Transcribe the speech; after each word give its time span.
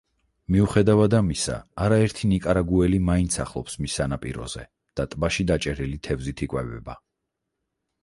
მიუხედავად 0.53 1.15
ამისა, 1.17 1.57
არაერთი 1.87 2.31
ნიკარაგუელი 2.31 3.01
მაინც 3.11 3.39
სახლობს 3.41 3.79
მის 3.83 4.01
სანაპიროზე 4.03 4.67
და 5.01 5.09
ტბაში 5.15 5.49
დაჭერილი 5.55 6.05
თევზით 6.11 6.47
იკვებება. 6.51 7.03